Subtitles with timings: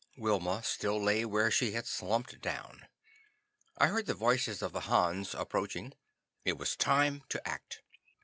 [0.17, 2.87] Wilma still lay where she had slumped down.
[3.77, 5.93] I heard the voices of the Hans approaching.
[6.43, 7.83] It was time to act.